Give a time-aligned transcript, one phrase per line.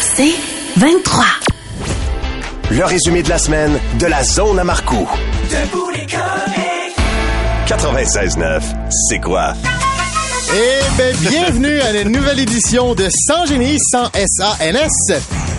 [0.00, 0.34] C'est
[0.76, 1.24] 23.
[2.70, 5.08] Le résumé de la semaine de la zone à Marcoux.
[7.66, 8.60] 96.9,
[9.08, 9.54] c'est quoi?
[10.54, 15.12] Eh bien, bienvenue à une nouvelle édition de Sans Génie, sans S-A-N-S.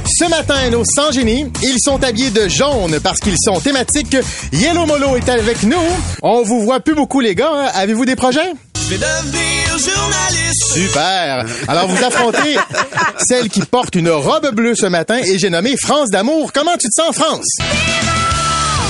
[0.05, 4.15] Ce matin, nos Sans Génie, ils sont habillés de jaune parce qu'ils sont thématiques.
[4.53, 5.75] Yellow Molo est avec nous.
[6.23, 7.51] On vous voit plus beaucoup, les gars.
[7.53, 7.69] hein?
[7.75, 8.53] Avez-vous des projets?
[8.75, 10.73] Je vais devenir journaliste.
[10.73, 11.45] Super.
[11.67, 12.57] Alors, vous affrontez
[13.27, 16.51] celle qui porte une robe bleue ce matin et j'ai nommé France d'amour.
[16.53, 17.45] Comment tu te sens, France?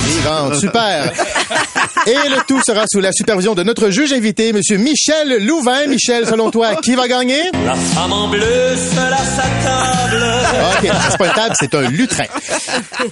[0.04, 1.12] Vivante, super.
[2.06, 5.86] Et le tout sera sous la supervision de notre juge invité, Monsieur Michel Louvain.
[5.86, 7.50] Michel, selon toi, qui va gagner?
[7.66, 10.24] La femme en bleu à sa table.
[10.82, 12.24] OK, c'est pas une table, c'est un lutrin.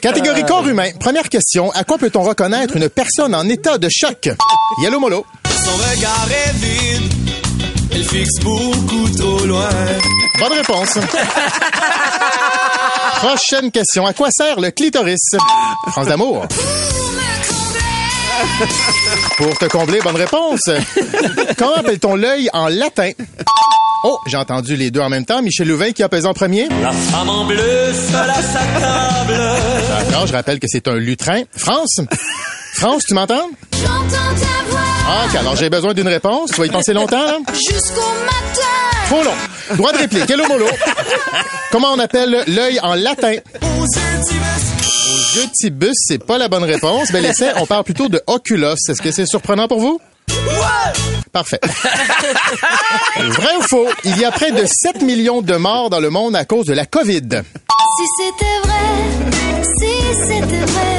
[0.00, 0.88] Catégorie corps humain.
[0.98, 1.70] Première question.
[1.72, 4.30] À quoi peut-on reconnaître une personne en état de choc?
[4.82, 5.26] Yellow Molo.
[5.64, 7.15] Son regard est vide.
[7.96, 9.70] Elle fixe beaucoup trop loin.
[10.38, 10.98] Bonne réponse.
[13.16, 14.04] Prochaine question.
[14.04, 15.30] À quoi sert le clitoris?
[15.92, 16.44] France d'amour.
[19.38, 20.60] Pour te combler, bonne réponse.
[21.56, 23.12] Comment appelle-t-on l'œil en latin?
[24.04, 25.40] Oh, j'ai entendu les deux en même temps.
[25.40, 26.68] Michel Louvain qui a pesé en premier.
[26.82, 29.42] La femme en bleu seule à sa table.
[30.10, 31.44] D'accord, je rappelle que c'est un lutrin.
[31.56, 32.00] France?
[32.74, 33.48] France, tu m'entends?
[33.72, 36.50] J'entends ta voix OK, alors j'ai besoin d'une réponse.
[36.52, 37.38] Tu vas y penser longtemps, là?
[37.52, 39.06] jusqu'au matin.
[39.08, 39.76] Trop long.
[39.76, 40.28] Droit de réplique.
[40.28, 40.66] Hello, molo.
[41.70, 43.34] Comment on appelle l'œil en latin?
[43.62, 45.14] Aux yeux d'Ibis.
[45.14, 47.10] Aux yeux de Tibus, c'est pas la bonne réponse.
[47.12, 48.74] Mais l'essai, on parle plutôt de oculos.
[48.88, 50.00] Est-ce que c'est surprenant pour vous?
[51.32, 51.60] Parfait.
[53.18, 53.86] Vrai ou faux?
[54.04, 56.72] Il y a près de 7 millions de morts dans le monde à cause de
[56.72, 57.28] la COVID.
[57.98, 59.30] Si c'était vrai,
[59.78, 59.92] si
[60.28, 60.92] c'était vrai,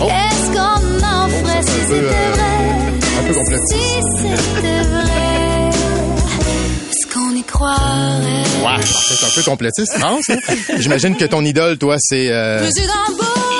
[0.00, 0.06] Oh.
[0.08, 1.62] qu'est-ce qu'on en ferait?
[1.62, 2.63] Si c'était euh, vrai?
[3.18, 3.72] Un peu complotiste.
[3.72, 3.78] Si
[4.54, 5.70] c'était vrai,
[6.90, 8.44] est-ce qu'on y croirait?
[8.62, 10.24] Ouais, c'est un peu complotiste, France.
[10.30, 10.36] hein?
[10.78, 12.28] J'imagine que ton idole, toi, c'est...
[12.30, 12.68] euh,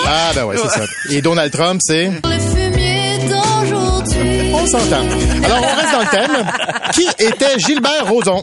[0.06, 0.84] Ah, ben ouais, c'est ça.
[1.10, 2.04] Et Donald Trump, c'est...
[2.06, 4.52] le fumier d'aujourd'hui.
[4.54, 5.04] On s'entend.
[5.44, 6.46] Alors, on reste dans le thème.
[6.92, 8.42] Qui était Gilbert Rozon?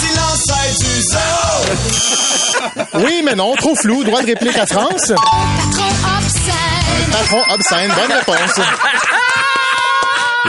[0.00, 1.64] Silence est du zéro.
[3.04, 4.04] Oui, mais non, trop flou.
[4.04, 5.12] Droit de réplique à France.
[5.12, 7.10] Patron obscène.
[7.12, 7.90] Patron obscène.
[7.94, 8.60] Bonne réponse.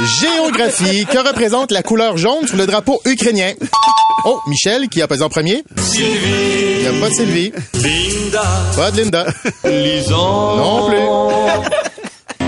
[0.05, 1.05] Géographie.
[1.05, 3.53] Que représente la couleur jaune sur le drapeau ukrainien?
[4.25, 5.63] Oh, Michel, qui a pesé en premier?
[5.77, 6.75] Sylvie.
[6.77, 7.51] Il n'y a pas de Sylvie.
[7.75, 8.41] Linda.
[8.75, 9.25] Pas de Linda.
[9.65, 10.55] Lison.
[10.57, 10.97] Non plus.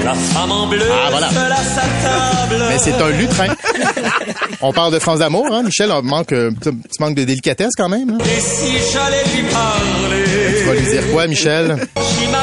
[0.04, 1.30] La femme en bleu Ah, voilà.
[1.30, 2.64] table.
[2.70, 3.48] Mais c'est un lutrin.
[4.62, 5.92] On parle de France d'amour, hein, Michel?
[5.92, 8.10] On manque, euh, tu tu manques de délicatesse quand même.
[8.10, 8.18] hein?
[8.26, 10.24] Et si j'allais lui parler,
[10.60, 11.88] Tu vas lui dire quoi, Michel?
[12.20, 12.43] j'imagine.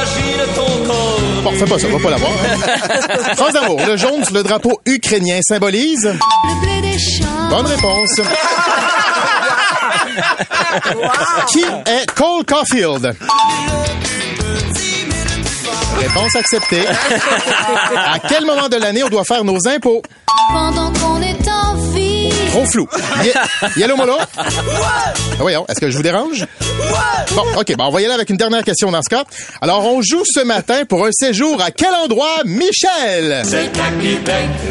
[1.43, 2.31] Bon, fais pas ça, va pas l'avoir.
[2.33, 3.35] hein.
[3.37, 6.05] France d'amour, le jaune sur le drapeau ukrainien symbolise...
[6.05, 7.49] Le blé des champs.
[7.49, 8.21] Bonne réponse.
[11.49, 13.15] Qui est Cole Caulfield?
[15.99, 16.85] Réponse acceptée.
[16.87, 20.03] À quel moment de l'année on doit faire nos impôts?
[20.53, 22.20] Pendant qu'on est en vie.
[22.51, 22.89] Trop flou.
[23.25, 23.33] Ye-
[23.77, 24.17] Yellow Molo?
[24.37, 24.45] Ah,
[25.39, 26.47] Voyons, est-ce que je vous dérange?
[27.35, 29.25] Bon, OK, bon, on va y aller avec une dernière question dans ce cas.
[29.61, 33.43] Alors, on joue ce matin pour un séjour à quel endroit, Michel?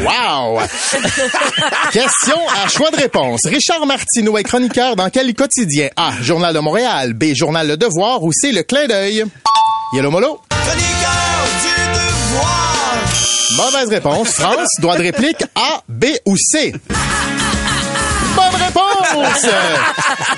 [0.04, 0.60] Wow!
[1.92, 3.40] Question à choix de réponse.
[3.46, 5.88] Richard Martineau est chroniqueur dans quel quotidien?
[5.96, 6.12] A.
[6.22, 7.14] Journal de Montréal.
[7.14, 7.34] B.
[7.34, 8.22] Journal Le Devoir.
[8.22, 8.52] Ou C.
[8.52, 9.24] Le Clin d'œil?
[9.94, 10.40] Yellow Molo?
[10.50, 12.94] Chroniqueur du devoir.
[13.56, 14.28] Mauvaise réponse.
[14.34, 14.68] France.
[14.80, 15.42] Droit de réplique.
[15.54, 16.72] A, B ou C.
[19.10, 19.46] Réponse!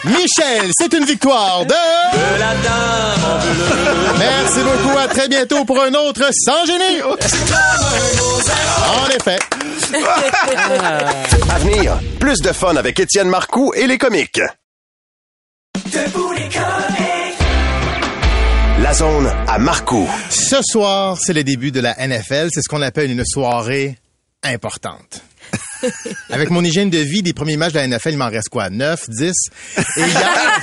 [0.05, 1.73] Michel, c'est une victoire de...
[1.73, 4.19] De la dame en bleu.
[4.19, 4.99] Merci beaucoup.
[4.99, 7.01] À très bientôt pour un autre sans génie.
[7.03, 7.17] En
[9.11, 9.39] effet.
[11.51, 14.41] À venir, plus de fun avec Étienne Marcoux et les comiques.
[15.87, 17.39] Debout les comiques.
[18.81, 20.09] La zone à Marcoux.
[20.31, 22.49] Ce soir, c'est le début de la NFL.
[22.51, 23.97] C'est ce qu'on appelle une soirée
[24.43, 25.23] importante.
[26.31, 28.71] Avec mon hygiène de vie des premiers matchs de la NFL, il m'en reste quoi?
[28.71, 29.33] 9, 10?
[29.77, 30.61] Et hier,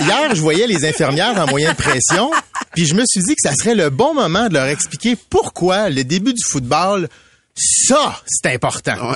[0.00, 2.30] hier, je voyais les infirmières en moyenne pression,
[2.74, 5.90] puis je me suis dit que ça serait le bon moment de leur expliquer pourquoi
[5.90, 7.08] le début du football
[7.56, 9.12] Ça, c'est important.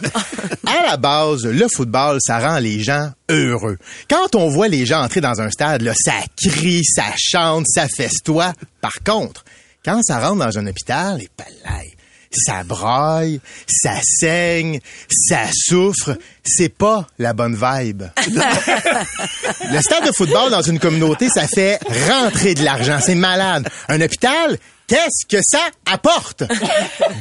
[0.66, 3.78] À la base, le football, ça rend les gens heureux.
[4.08, 7.88] Quand on voit les gens entrer dans un stade, là, ça crie, ça chante, ça
[7.88, 8.52] festoie.
[8.80, 9.44] Par contre,
[9.84, 11.96] quand ça rentre dans un hôpital, les palais,
[12.30, 14.80] ça braille, ça saigne,
[15.10, 16.16] ça souffre.
[16.44, 18.04] C'est pas la bonne vibe.
[18.26, 21.78] le stade de football dans une communauté, ça fait
[22.08, 22.98] rentrer de l'argent.
[23.00, 23.69] C'est malade.
[23.88, 25.60] Un hôpital, qu'est-ce que ça
[25.90, 26.44] apporte?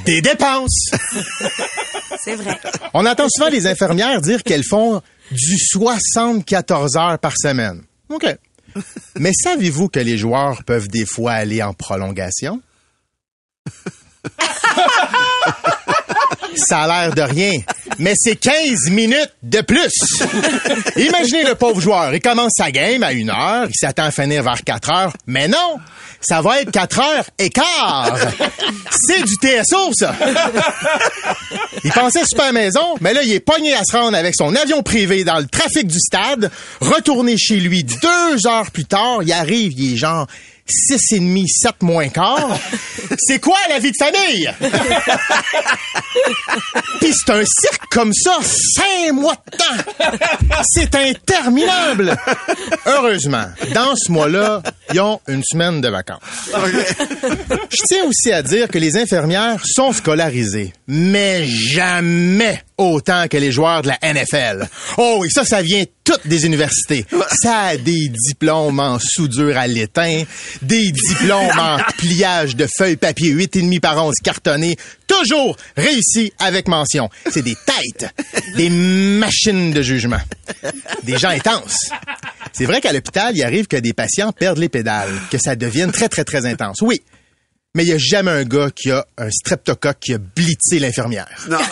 [0.06, 0.92] Des dépenses.
[2.24, 2.60] C'est vrai.
[2.94, 5.02] On entend souvent les infirmières dire qu'elles font
[5.32, 7.84] du 74 heures par semaine.
[8.10, 8.26] OK.
[9.20, 12.62] Mais savez-vous que les joueurs peuvent des fois aller en prolongation?
[16.58, 17.52] Ça a l'air de rien,
[18.00, 19.94] mais c'est 15 minutes de plus.
[20.96, 24.44] Imaginez le pauvre joueur, il commence sa game à une heure, il s'attend à finir
[24.44, 25.78] vers 4 heures, mais non,
[26.20, 28.18] ça va être 4 heures et quart.
[28.92, 30.16] C'est du TSO, ça.
[31.84, 34.82] Il pensait super maison, mais là, il est pogné à se rendre avec son avion
[34.82, 36.52] privé dans le trafic du stade,
[36.82, 40.28] retourner chez lui deux heures plus tard, il arrive, il est genre
[40.72, 42.58] six et demi, sept moins quart.
[43.18, 44.52] C'est quoi la vie de famille?
[47.00, 49.64] Puis c'est un cirque comme ça, cinq mois de temps.
[50.64, 52.18] C'est interminable.
[52.86, 54.62] Heureusement, dans ce mois-là,
[54.94, 56.20] ils ont une semaine de vacances.
[56.54, 63.52] Je tiens aussi à dire que les infirmières sont scolarisées, mais jamais autant que les
[63.52, 64.68] joueurs de la NFL.
[64.98, 67.06] Oh, et ça, ça vient toutes des universités.
[67.42, 70.24] Ça a des diplômes en soudure à l'étain,
[70.62, 74.78] des diplômes en pliage de feuilles papier 8,5 par 11 cartonnées,
[75.08, 77.10] toujours réussi avec mention.
[77.30, 78.14] C'est des têtes,
[78.56, 80.22] des machines de jugement,
[81.04, 81.90] des gens intenses.
[82.54, 85.92] C'est vrai qu'à l'hôpital, il arrive que des patients perdent les pédales, que ça devienne
[85.92, 86.78] très, très, très intense.
[86.82, 87.02] Oui.
[87.78, 91.28] Mais il n'y a jamais un gars qui a un streptocoque qui a blitzé l'infirmière.
[91.48, 91.60] Non.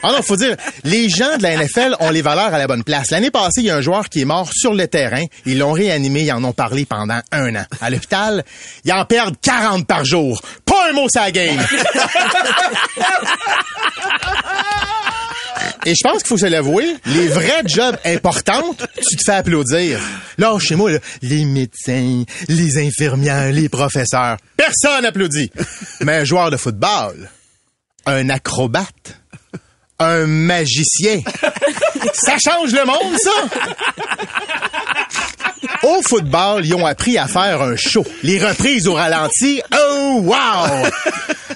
[0.00, 0.54] Ah non, faut dire,
[0.84, 3.10] les gens de la NFL ont les valeurs à la bonne place.
[3.10, 5.24] L'année passée, il y a un joueur qui est mort sur le terrain.
[5.44, 7.64] Ils l'ont réanimé, ils en ont parlé pendant un an.
[7.80, 8.44] À l'hôpital,
[8.84, 10.40] ils en perdent 40 par jour.
[10.64, 11.58] Pas un mot la game.
[15.86, 20.00] Et je pense qu'il faut se l'avouer, les vrais jobs importantes, tu te fais applaudir.
[20.36, 20.90] Là, chez moi,
[21.22, 25.50] les médecins, les infirmières, les professeurs, personne applaudit.
[26.00, 27.30] Mais un joueur de football,
[28.06, 29.20] un acrobate,
[29.98, 31.20] un magicien,
[32.12, 33.30] ça change le monde, ça!
[35.82, 38.04] Au football, ils ont appris à faire un show.
[38.22, 40.88] Les reprises au ralenti, oh wow!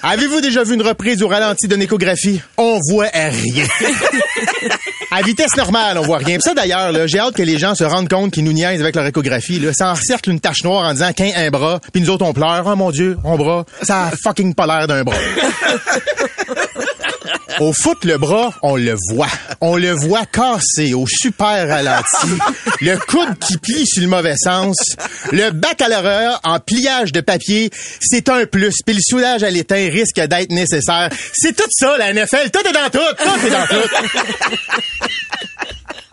[0.05, 2.41] Avez-vous déjà vu une reprise au ralenti d'une échographie?
[2.57, 3.65] On voit rien.
[5.11, 6.39] À vitesse normale, on voit rien.
[6.39, 9.05] Ça d'ailleurs, j'ai hâte que les gens se rendent compte qu'ils nous niaisent avec leur
[9.05, 9.59] échographie.
[9.59, 9.71] Là.
[9.71, 12.63] Ça encercle une tache noire en disant qu'un un bras, puis nous autres on pleure.
[12.65, 13.63] Oh mon Dieu, on bras.
[13.83, 15.15] Ça a fucking pas l'air d'un bras.
[17.59, 19.29] Au foot, le bras, on le voit.
[19.61, 22.27] On le voit cassé au super ralenti.
[22.81, 24.77] Le coude qui plie sur le mauvais sens.
[25.31, 27.69] Le baccalauréat en pliage de papier,
[27.99, 28.75] c'est un plus.
[28.85, 31.09] Puis le soudage à l'étain risque d'être nécessaire.
[31.33, 32.51] C'est tout ça, la NFL.
[32.51, 33.23] Tout est dans tout.
[33.23, 33.89] Tout est dans tout.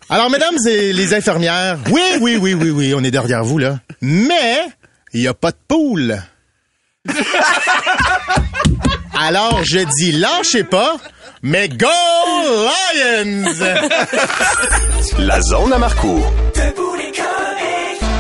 [0.09, 3.79] Alors, mesdames et les infirmières, oui, oui, oui, oui, oui, on est derrière vous, là.
[4.01, 4.59] Mais,
[5.13, 6.21] il n'y a pas de poule.
[9.19, 10.97] Alors, je dis lâchez pas,
[11.43, 11.87] mais go
[12.97, 13.55] Lions!
[15.19, 16.33] La zone à Marcourt.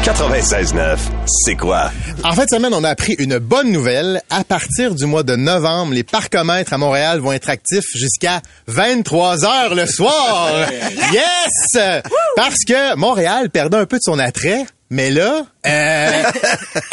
[0.04, 0.96] 96.9,
[1.44, 1.90] c'est quoi?
[2.24, 4.22] En fin de semaine, on a appris une bonne nouvelle.
[4.30, 9.44] À partir du mois de novembre, les parcomètres à Montréal vont être actifs jusqu'à 23
[9.44, 10.48] heures le soir.
[11.12, 12.02] Yes!
[12.36, 14.64] Parce que Montréal perdait un peu de son attrait.
[14.92, 16.22] Mais là, euh,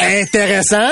[0.00, 0.90] intéressant.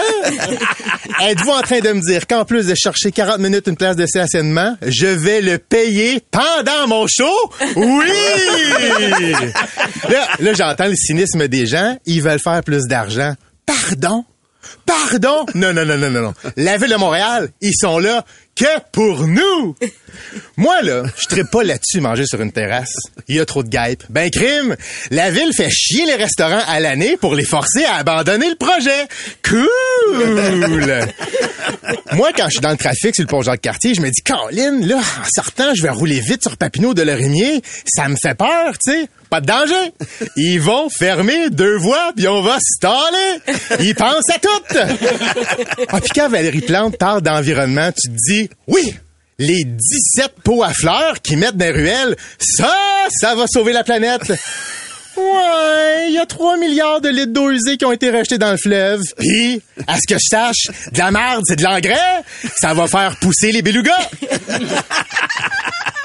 [1.22, 4.06] Êtes-vous en train de me dire qu'en plus de chercher 40 minutes une place de
[4.06, 7.52] stationnement, je vais le payer pendant mon show?
[7.76, 9.32] Oui!
[10.08, 11.96] Là, là j'entends le cynisme des gens.
[12.06, 13.34] Ils veulent faire plus d'argent.
[13.64, 14.24] Pardon?
[14.84, 15.46] Pardon?
[15.54, 16.34] Non, non, non, non, non, non.
[16.56, 18.24] La ville de Montréal, ils sont là
[18.56, 19.76] que pour nous.
[20.56, 22.96] Moi, là, je ne pas là-dessus manger sur une terrasse.
[23.28, 24.04] Il y a trop de guêpes.
[24.08, 24.76] Ben, crime!
[25.10, 29.06] La ville fait chier les restaurants à l'année pour les forcer à abandonner le projet.
[29.44, 29.68] Cool!
[32.12, 34.86] Moi, quand je suis dans le trafic sur le pont Jacques-Cartier, je me dis, Caroline,
[34.86, 37.62] là, en sortant, je vais rouler vite sur Papineau de Lorimier.
[37.86, 39.08] Ça me fait peur, tu sais.
[39.28, 39.92] Pas de danger.
[40.36, 43.40] Ils vont fermer deux voies, puis on va staller.
[43.80, 44.78] Ils pensent à tout.
[45.88, 48.94] Ah, puis quand Valérie Plante parle d'environnement, tu te dis, oui,
[49.38, 52.72] les 17 pots à fleurs qui mettent des ruelles, ça,
[53.10, 54.32] ça va sauver la planète.
[55.16, 58.50] Ouais, il y a 3 milliards de litres d'eau usée qui ont été rejetés dans
[58.50, 59.00] le fleuve.
[59.18, 62.22] Puis, à ce que je sache, de la merde, c'est de l'engrais.
[62.60, 64.10] Ça va faire pousser les belugas.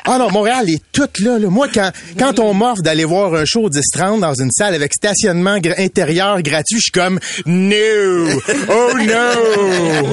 [0.06, 1.48] Ah non, Montréal est toute là, là.
[1.50, 5.58] Moi, quand, quand on m'offre d'aller voir un show 10-30 dans une salle avec stationnement
[5.78, 8.30] intérieur gratuit, je suis comme «No!
[8.70, 10.08] Oh no!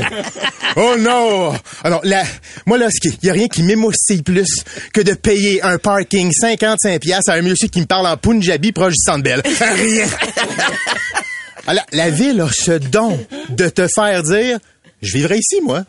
[0.77, 1.55] Oh no!»
[1.85, 2.23] Alors, là,
[2.67, 7.01] moi, là, il y a rien qui m'émoustille plus que de payer un parking 55
[7.01, 9.43] pièces à un monsieur qui me parle en Punjabi proche du Centre Bell.
[9.45, 10.07] Rien!
[11.67, 13.19] Alors, la ville a ce don
[13.51, 14.59] de te faire dire
[15.03, 15.85] «Je vivrai ici, moi.»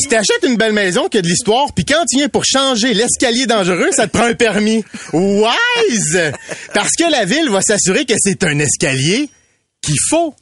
[0.00, 2.94] tu t'achètes une belle maison qui a de l'histoire, puis quand tu viens pour changer
[2.94, 4.84] l'escalier dangereux, ça te prend un permis.
[5.12, 6.32] Wise!
[6.74, 9.30] Parce que la ville va s'assurer que c'est un escalier
[9.82, 10.34] qu'il faut.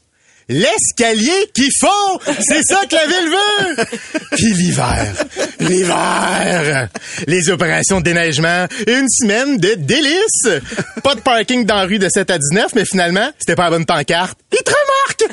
[0.48, 2.20] L'escalier qu'il faut!
[2.40, 3.84] C'est ça que la ville veut!
[4.32, 5.14] Puis l'hiver.
[5.60, 6.88] L'hiver!
[7.26, 8.66] Les opérations de déneigement.
[8.86, 10.62] Une semaine de délices!
[11.02, 13.70] Pas de parking dans la rue de 7 à 19, mais finalement, c'était pas la
[13.70, 14.38] bonne pancarte.
[14.52, 15.24] Ils te remarquent!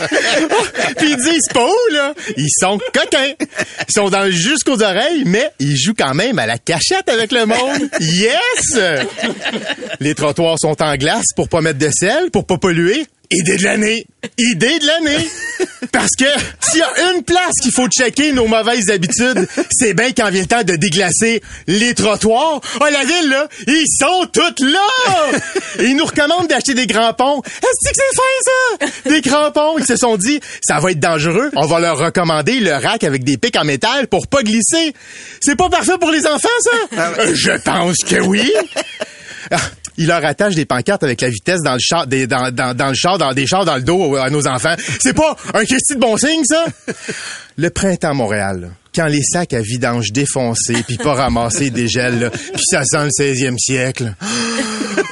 [0.98, 2.14] Puis ils disent pas où, là?
[2.36, 3.34] Ils sont coquins.
[3.88, 7.46] Ils sont dans jusqu'aux oreilles, mais ils jouent quand même à la cachette avec le
[7.46, 7.90] monde.
[8.00, 8.78] Yes!
[10.00, 13.06] Les trottoirs sont en glace pour pas mettre de sel, pour pas polluer.
[13.32, 14.06] Idée de l'année!
[14.38, 15.28] Idée de l'année!
[15.92, 16.24] Parce que
[16.60, 20.40] s'il y a une place qu'il faut checker nos mauvaises habitudes, c'est bien quand vient
[20.42, 22.60] le temps de déglacer les trottoirs.
[22.80, 25.38] Oh, la ville, là, ils sont toutes là!
[25.78, 27.40] Et ils nous recommandent d'acheter des crampons.
[27.42, 29.10] Est-ce que c'est fin, ça?
[29.10, 29.78] Des crampons.
[29.78, 31.50] Ils se sont dit, ça va être dangereux.
[31.54, 34.92] On va leur recommander le rack avec des pics en métal pour pas glisser.
[35.40, 36.98] C'est pas parfait pour les enfants, ça?
[36.98, 38.52] Euh, Je pense que oui.
[40.00, 42.94] Il leur attache des pancartes avec la vitesse dans le char, dans, dans, dans le
[42.94, 44.74] char, dans des chars dans le dos à nos enfants.
[44.98, 46.64] C'est pas un Christy de bon signe, ça?
[47.58, 52.62] Le printemps Montréal, quand les sacs à vidange défoncés puis pas ramassés dégèlent, là, puis
[52.70, 54.14] ça sent le 16e siècle.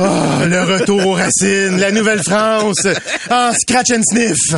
[0.01, 2.87] Ah, le retour aux racines, la Nouvelle-France,
[3.31, 4.55] ah, scratch and sniff.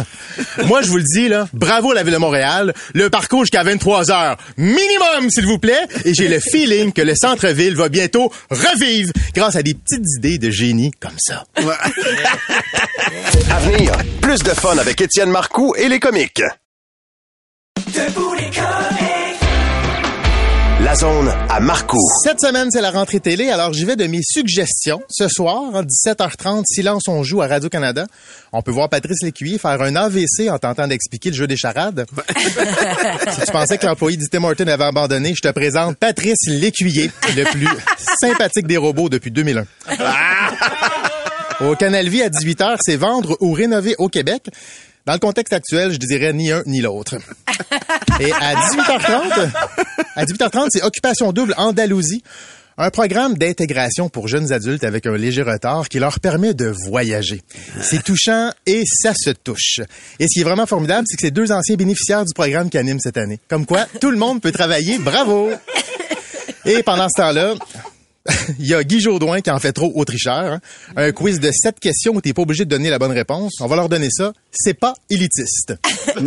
[0.66, 4.10] Moi, je vous le dis, là, bravo la Ville de Montréal, le parcours jusqu'à 23
[4.10, 9.12] heures, minimum, s'il vous plaît, et j'ai le feeling que le centre-ville va bientôt revivre
[9.34, 11.44] grâce à des petites idées de génie comme ça.
[13.50, 16.42] À venir, plus de fun avec Étienne Marcoux et les comiques.
[20.90, 22.11] La zone à Marcoux.
[22.25, 25.00] Cette semaine, c'est la rentrée télé, alors j'y vais de mes suggestions.
[25.09, 28.09] Ce soir, à 17h30, Silence on joue à Radio-Canada.
[28.52, 32.06] On peut voir Patrice Lécuyer faire un AVC en tentant d'expliquer le jeu des charades.
[32.37, 37.44] si tu pensais que l'employé d'Ité Morton avait abandonné, je te présente Patrice Lécuyer, le
[37.44, 37.68] plus
[38.20, 39.66] sympathique des robots depuis 2001.
[41.61, 44.49] Au Canal Vie à 18h, c'est vendre ou rénover au Québec.
[45.07, 47.16] Dans le contexte actuel, je dirais ni un ni l'autre.
[48.21, 49.50] Et à 18h30,
[50.16, 52.23] à 18h30, c'est Occupation double Andalousie.
[52.78, 57.42] Un programme d'intégration pour jeunes adultes avec un léger retard qui leur permet de voyager.
[57.83, 59.80] C'est touchant et ça se touche.
[60.19, 62.78] Et ce qui est vraiment formidable, c'est que c'est deux anciens bénéficiaires du programme qui
[62.78, 63.38] animent cette année.
[63.49, 64.99] Comme quoi, tout le monde peut travailler.
[64.99, 65.50] Bravo!
[66.64, 67.54] Et pendant ce temps-là,
[68.58, 70.52] il y a Guy Jodoin qui en fait trop au tricheur.
[70.54, 70.60] hein.
[70.96, 73.54] Un quiz de sept questions où t'es pas obligé de donner la bonne réponse.
[73.60, 74.32] On va leur donner ça.
[74.52, 75.75] C'est pas élitiste.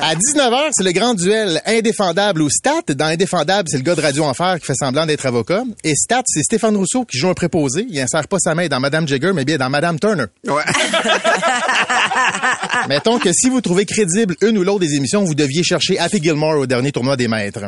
[0.00, 2.82] À 19h, c'est le grand duel indéfendable ou Stat.
[2.94, 5.64] Dans Indéfendable, c'est le gars de Radio Enfer qui fait semblant d'être avocat.
[5.82, 7.84] Et Stat, c'est Stéphane Rousseau qui joue un préposé.
[7.90, 10.26] Il insère pas sa main dans Madame Jagger, mais bien dans Madame Turner.
[10.46, 10.62] Ouais.
[12.88, 16.22] Mettons que si vous trouvez crédible une ou l'autre des émissions, vous deviez chercher Happy
[16.22, 17.64] Gilmore au dernier tournoi des maîtres.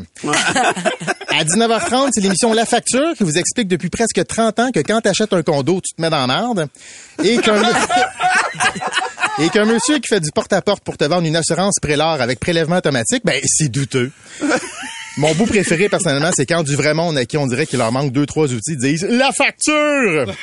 [1.30, 5.00] À 19h30, c'est l'émission La Facture qui vous explique depuis presque 30 ans que quand
[5.00, 6.68] t'achètes un condo, tu te mets dans la merde.
[7.22, 7.62] Et qu'un...
[9.38, 12.76] Et qu'un monsieur qui fait du porte-à-porte pour te vendre une assurance prélar avec prélèvement
[12.76, 14.12] automatique, ben, c'est douteux.
[15.16, 17.90] Mon bout préféré, personnellement, c'est quand du vrai monde à qui on dirait qu'il leur
[17.90, 20.34] manque deux, trois outils disent La facture!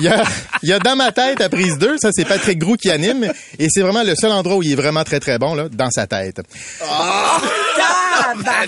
[0.00, 0.22] Il y, a,
[0.62, 3.30] il y a dans ma tête à prise 2, ça c'est Patrick Grou qui anime,
[3.58, 5.90] et c'est vraiment le seul endroit où il est vraiment très très bon, là, dans
[5.90, 6.40] sa tête.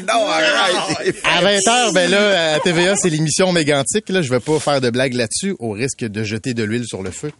[0.07, 1.17] non, arrête.
[1.25, 4.09] À 20h, ben là, à TVA, c'est l'émission mégantique.
[4.09, 7.03] Là, je vais pas faire de blague là-dessus, au risque de jeter de l'huile sur
[7.03, 7.31] le feu.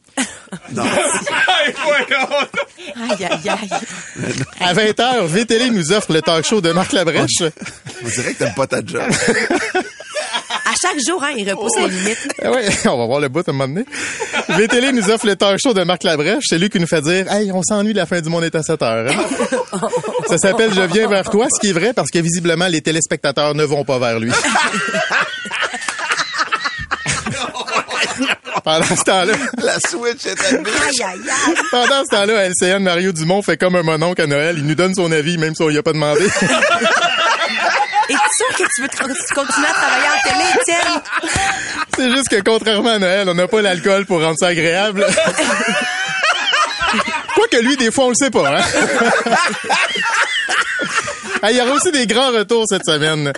[2.97, 3.71] Aïe, aïe, aïe.
[4.61, 7.43] À 20h, VTL nous offre le talk show de Marc Labrèche.
[8.05, 9.03] On dirait que t'aimes pas ta job.
[10.81, 12.29] Chaque jour, hein, il repousse les limites.
[12.45, 13.87] Ah ouais, on va voir le bout à un moment donné.
[14.49, 16.45] VTL nous offre le talk show de Marc Labrèche.
[16.49, 18.55] C'est lui qui nous fait dire, hey, on s'ennuie de la fin du monde est
[18.55, 19.11] à 7 heures.
[19.11, 19.81] hein.
[20.29, 23.55] Ça s'appelle Je viens vers toi, ce qui est vrai parce que visiblement, les téléspectateurs
[23.55, 24.31] ne vont pas vers lui.
[28.65, 29.33] Pendant ce temps-là,
[29.63, 30.39] La Switch est.
[30.43, 31.55] Aïe, aïe, aïe.
[31.71, 34.57] pendant ce temps-là, LCN Mario Dumont fait comme un mononcle à Noël.
[34.59, 36.27] Il nous donne son avis, même si on y a pas demandé.
[38.57, 41.03] tu veux tra- tu continues à travailler en télé, Étienne?
[41.97, 45.05] C'est juste que contrairement à Noël, on n'a pas l'alcool pour rendre ça agréable.
[47.35, 48.59] Quoique lui, des fois, on le sait pas.
[48.59, 48.63] Hein?
[51.41, 53.33] Ah, Il y aura aussi des grands retours cette semaine.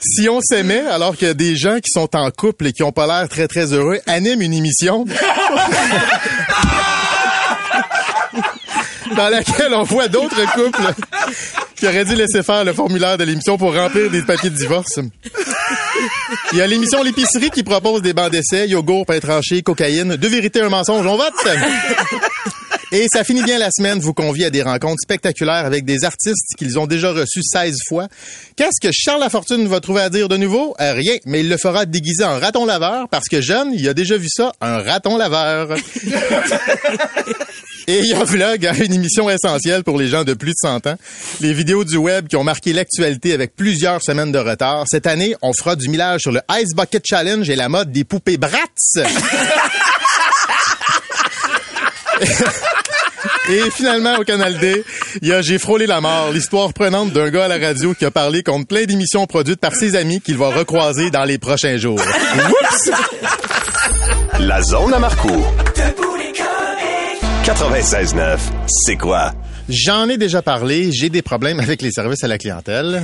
[0.00, 3.06] Si on s'aimait, alors que des gens qui sont en couple et qui ont pas
[3.08, 5.04] l'air très très heureux animent une émission
[9.16, 10.94] dans laquelle on voit d'autres couples
[11.82, 15.00] qui auraient dû laisser faire le formulaire de l'émission pour remplir des papiers de divorce.
[16.52, 20.28] Il y a l'émission L'épicerie qui propose des bancs d'essai, yogourt, pain tranché, cocaïne, deux
[20.28, 21.32] vérités, un mensonge, on vote!
[22.94, 26.54] Et ça finit bien la semaine, vous convie à des rencontres spectaculaires avec des artistes
[26.58, 28.06] qu'ils ont déjà reçus 16 fois.
[28.54, 30.74] Qu'est-ce que Charles Lafortune va trouver à dire de nouveau?
[30.78, 33.94] Euh, rien, mais il le fera déguisé en raton laveur parce que jeune, il a
[33.94, 35.74] déjà vu ça, un raton laveur.
[37.88, 40.56] Et il y a Vlog, hein, une émission essentielle pour les gens de plus de
[40.60, 40.96] 100 ans.
[41.40, 44.84] Les vidéos du web qui ont marqué l'actualité avec plusieurs semaines de retard.
[44.86, 48.04] Cette année, on fera du millage sur le Ice Bucket Challenge et la mode des
[48.04, 48.98] poupées Bratz.
[53.50, 54.84] Et finalement, au Canal D,
[55.20, 58.04] il y a J'ai frôlé la mort, l'histoire prenante d'un gars à la radio qui
[58.04, 61.76] a parlé contre plein d'émissions produites par ses amis qu'il va recroiser dans les prochains
[61.76, 62.00] jours.
[62.00, 62.90] Oups!
[64.40, 65.28] La zone à Marco.
[67.44, 68.38] 96.9,
[68.68, 69.32] c'est quoi?
[69.68, 73.02] J'en ai déjà parlé, j'ai des problèmes avec les services à la clientèle.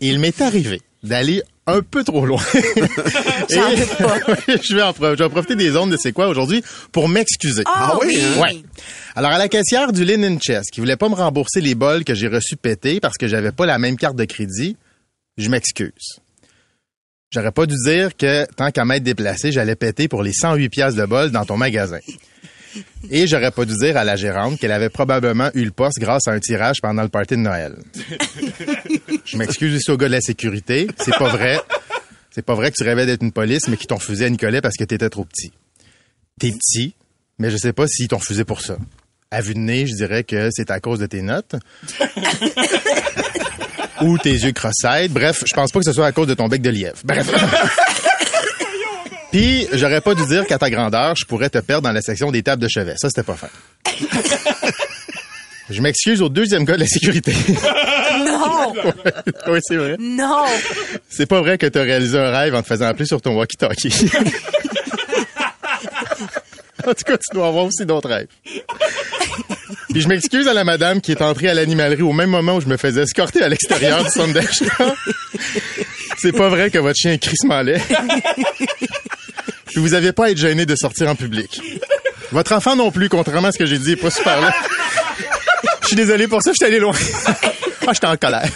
[0.00, 2.40] Il m'est arrivé d'aller un peu trop loin.
[2.54, 3.54] Et-
[4.62, 7.62] je, vais en, pro- je vais profiter des ondes de c'est quoi aujourd'hui pour m'excuser.
[7.66, 8.40] Ah oui, hein?
[8.40, 8.62] Ouais.
[9.14, 12.14] Alors, à la caissière du Linen Chess, qui voulait pas me rembourser les bols que
[12.14, 14.76] j'ai reçus pétés parce que j'avais pas la même carte de crédit,
[15.36, 16.18] je m'excuse.
[17.30, 20.98] J'aurais pas dû dire que, tant qu'à m'être déplacé, j'allais péter pour les 108 piastres
[21.00, 21.98] de bol dans ton magasin.
[23.10, 26.28] Et j'aurais pas dû dire à la gérante qu'elle avait probablement eu le poste grâce
[26.28, 27.76] à un tirage pendant le party de Noël.
[29.24, 30.88] Je m'excuse aussi au gars de la sécurité.
[30.98, 31.60] C'est pas vrai.
[32.30, 34.60] C'est pas vrai que tu rêvais d'être une police, mais qu'ils t'ont refusé à Nicolet
[34.60, 35.52] parce que t'étais trop petit.
[36.38, 36.94] T'es petit,
[37.38, 38.76] mais je sais pas s'ils t'ont refusé pour ça.
[39.30, 41.56] À vue de nez, je dirais que c'est à cause de tes notes.
[44.00, 45.12] Ou tes yeux cross-eyed.
[45.12, 46.98] Bref, je pense pas que ce soit à cause de ton bec de lièvre.
[47.04, 47.28] Bref.
[49.30, 52.30] Puis, j'aurais pas dû dire qu'à ta grandeur, je pourrais te perdre dans la section
[52.30, 52.94] des tables de chevet.
[52.96, 53.50] Ça, c'était pas fait.
[55.70, 57.34] Je m'excuse au deuxième gars de la sécurité.
[58.24, 58.72] Non!
[59.48, 59.96] oui, c'est vrai.
[59.98, 60.46] Non!
[61.10, 64.10] C'est pas vrai que t'as réalisé un rêve en te faisant appeler sur ton walkie-talkie.
[66.86, 68.28] en tout cas, tu dois avoir aussi d'autres rêves.
[69.90, 72.60] Puis je m'excuse à la madame qui est entrée à l'animalerie au même moment où
[72.62, 74.94] je me faisais escorter à l'extérieur du centre d'achat.
[76.18, 77.80] C'est pas vrai que votre chien est crissement laid.
[79.78, 81.60] Vous avez pas à être gêné de sortir en public.
[82.32, 84.54] Votre enfant non plus, contrairement à ce que j'ai dit, est pas super là.
[85.82, 86.94] Je suis désolé pour ça, je suis allé loin.
[87.86, 88.48] ah, j'étais en colère.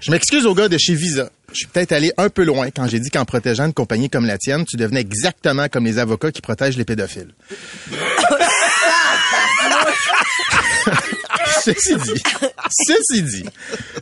[0.00, 1.28] Je m'excuse au gars de chez Visa.
[1.52, 4.24] Je suis peut-être allé un peu loin quand j'ai dit qu'en protégeant une compagnie comme
[4.26, 7.34] la tienne, tu devenais exactement comme les avocats qui protègent les pédophiles.
[11.66, 12.22] Ceci dit,
[12.70, 13.44] ceci dit,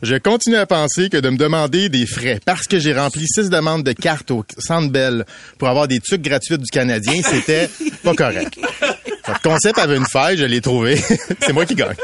[0.03, 3.49] je continue à penser que de me demander des frais parce que j'ai rempli six
[3.49, 5.25] demandes de cartes au Centre
[5.57, 7.67] pour avoir des trucs gratuits du Canadien, c'était
[8.03, 8.59] pas correct.
[9.25, 10.95] Votre concept avait une faille, je l'ai trouvé.
[11.41, 11.95] C'est moi qui gagne.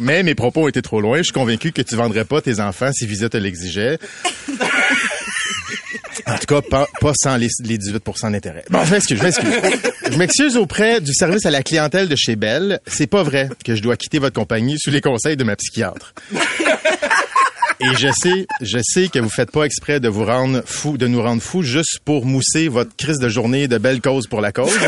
[0.00, 1.18] Mais mes propos été trop loin.
[1.18, 3.98] Je suis convaincu que tu vendrais pas tes enfants si Visa te l'exigeait.
[6.32, 8.64] En tout cas, pas, sans les, les 18 d'intérêt.
[8.70, 9.52] Bon, je m'excuse, je m'excuse.
[10.10, 12.80] Je m'excuse auprès du service à la clientèle de chez Bell.
[12.86, 16.14] C'est pas vrai que je dois quitter votre compagnie sous les conseils de ma psychiatre.
[17.80, 21.08] Et je sais, je sais que vous faites pas exprès de vous rendre fou, de
[21.08, 24.52] nous rendre fous juste pour mousser votre crise de journée de belle cause pour la
[24.52, 24.78] cause.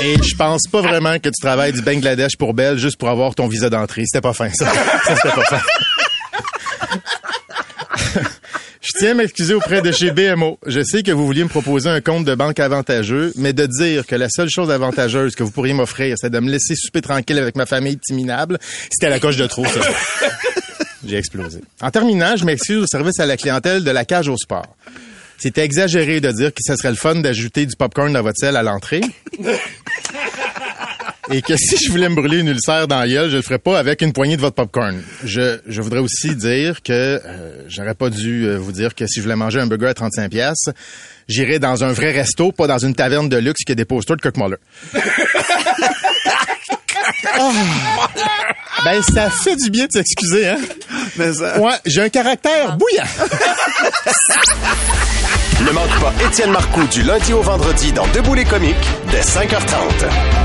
[0.00, 3.34] Et je pense pas vraiment que tu travailles du Bangladesh pour Belle juste pour avoir
[3.34, 4.02] ton visa d'entrée.
[4.06, 4.66] C'était pas fin, ça.
[5.04, 5.60] Ça, c'était pas fin.
[8.80, 10.58] Je tiens à m'excuser auprès de chez BMO.
[10.66, 14.06] Je sais que vous vouliez me proposer un compte de banque avantageux, mais de dire
[14.06, 17.38] que la seule chose avantageuse que vous pourriez m'offrir, c'est de me laisser souper tranquille
[17.38, 18.58] avec ma famille petit minable,
[18.90, 19.80] c'était la coche de trop, ça.
[21.06, 21.60] J'ai explosé.
[21.82, 24.74] En terminant, je m'excuse au service à la clientèle de la cage au sport.
[25.36, 28.56] C'était exagéré de dire que ce serait le fun d'ajouter du popcorn dans votre selle
[28.56, 29.02] à l'entrée.
[31.30, 33.58] Et que si je voulais me brûler une ulcère dans la gueule, je le ferais
[33.58, 35.02] pas avec une poignée de votre popcorn.
[35.24, 36.92] Je, je voudrais aussi dire que
[37.24, 39.94] euh, j'aurais pas dû euh, vous dire que si je voulais manger un burger à
[39.94, 40.68] 35 pièces,
[41.28, 44.16] j'irais dans un vrai resto, pas dans une taverne de luxe qui a des posters
[44.16, 44.56] de Kirk Muller.
[47.36, 47.50] Ah.
[48.84, 50.58] Ben, ça fait du bien de s'excuser, hein?
[51.16, 51.58] Mais ça...
[51.58, 53.04] Ouais, j'ai un caractère bouillant.
[55.62, 58.74] Ne manque pas Étienne Marcoux du lundi au vendredi dans Debout les comiques
[59.10, 60.43] dès 5h30.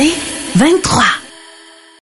[0.00, 0.14] C'est
[0.54, 1.19] 23.